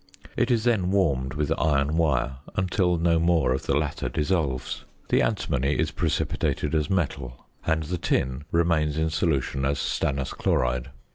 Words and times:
It 0.35 0.49
is 0.49 0.63
then 0.63 0.89
warmed 0.89 1.35
with 1.35 1.51
iron 1.59 1.95
wire 1.95 2.37
until 2.55 2.97
no 2.97 3.19
more 3.19 3.53
of 3.53 3.67
the 3.67 3.77
latter 3.77 4.09
dissolves. 4.09 4.83
The 5.09 5.21
antimony 5.21 5.75
is 5.77 5.91
precipitated 5.91 6.73
as 6.73 6.89
metal, 6.89 7.45
and 7.67 7.83
the 7.83 7.99
tin 7.99 8.43
remains 8.51 8.97
in 8.97 9.11
solution 9.11 9.63
as 9.63 9.77
stannous 9.77 10.31
chloride. 10.31 10.89